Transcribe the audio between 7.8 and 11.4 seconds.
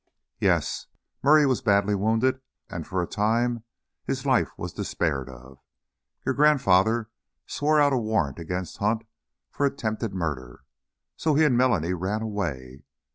a warrant against Hunt for attempted murder! So